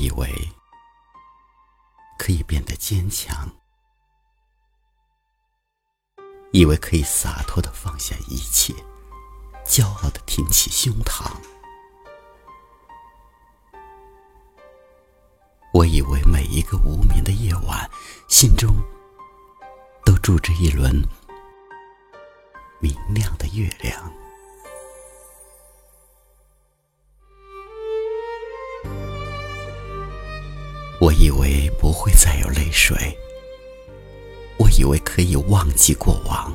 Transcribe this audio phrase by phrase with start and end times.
[0.00, 0.48] 以为
[2.18, 3.50] 可以变得坚强，
[6.52, 8.72] 以为可以洒脱的放下一切，
[9.62, 11.30] 骄傲的挺起胸膛。
[15.74, 17.86] 我以为每一个无眠的夜晚，
[18.26, 18.74] 心中
[20.02, 21.06] 都住着一轮
[22.78, 24.19] 明亮的月亮。
[31.00, 33.16] 我以为不会再有泪水，
[34.58, 36.52] 我以为可以忘记过往，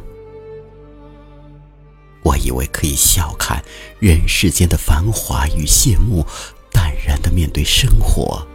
[2.23, 3.65] 我以为可以笑看
[3.99, 6.23] 人世间的繁华与谢幕，
[6.71, 8.45] 淡然的面对生活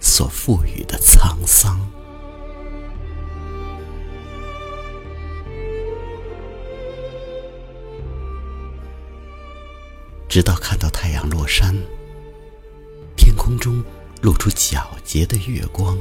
[0.00, 1.78] 所赋予的沧桑。
[10.26, 11.76] 直到看到太阳落山，
[13.14, 13.84] 天空中。
[14.22, 15.96] 露出皎洁的月光，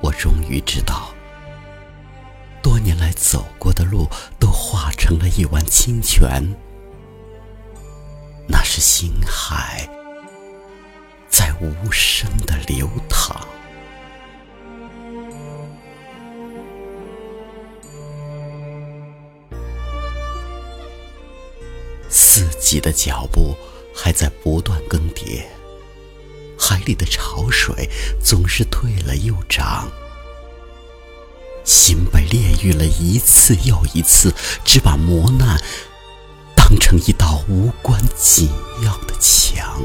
[0.00, 1.10] 我终于知道，
[2.62, 4.06] 多年来走过的路
[4.38, 6.42] 都化成了一湾清泉，
[8.46, 9.88] 那是星海
[11.28, 13.44] 在无声的流淌。
[22.08, 23.56] 四季的脚步。
[24.00, 25.42] 还在不断更迭，
[26.56, 27.90] 海里的潮水
[28.22, 29.90] 总是退了又涨，
[31.64, 34.32] 心被炼狱了一次又一次，
[34.64, 35.60] 只把磨难
[36.54, 38.48] 当成一道无关紧
[38.84, 39.82] 要的墙。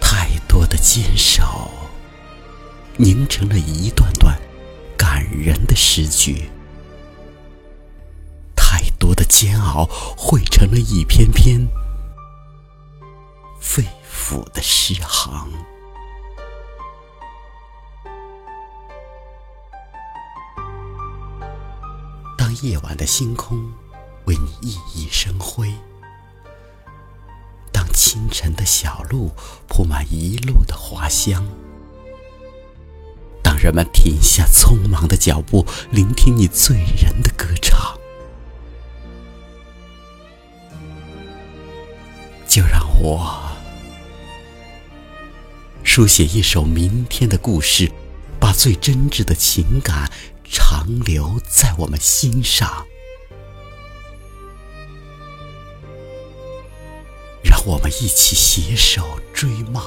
[0.00, 1.65] 太多的坚守。
[2.98, 4.38] 凝成了一段段
[4.96, 6.50] 感人的诗句，
[8.56, 9.84] 太多的煎熬
[10.16, 11.68] 汇成了一篇篇
[13.60, 15.52] 肺腑的诗行。
[22.38, 23.70] 当夜晚的星空
[24.24, 25.70] 为你熠熠生辉，
[27.70, 29.32] 当清晨的小路
[29.68, 31.46] 铺满一路的花香。
[33.66, 37.98] 人们停下匆忙的脚步，聆听你醉人的歌唱。
[42.46, 43.42] 就让我
[45.82, 47.90] 书写一首明天的故事，
[48.38, 50.12] 把最真挚的情感
[50.44, 52.86] 长留在我们心上。
[57.42, 59.82] 让我们一起携手追梦。